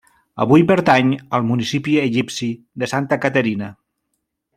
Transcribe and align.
Avui 0.45 0.63
pertany 0.71 1.11
al 1.39 1.45
municipi 1.49 1.93
egipci 2.05 2.49
de 2.85 2.89
Santa 2.95 3.19
Caterina. 3.27 3.69